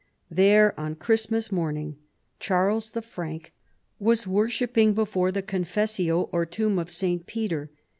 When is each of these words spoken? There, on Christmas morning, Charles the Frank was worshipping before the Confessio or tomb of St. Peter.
There, 0.31 0.73
on 0.79 0.95
Christmas 0.95 1.51
morning, 1.51 1.97
Charles 2.39 2.89
the 2.89 3.03
Frank 3.03 3.53
was 3.99 4.25
worshipping 4.25 4.95
before 4.95 5.31
the 5.31 5.43
Confessio 5.43 6.27
or 6.31 6.43
tomb 6.47 6.79
of 6.79 6.89
St. 6.89 7.27
Peter. 7.27 7.69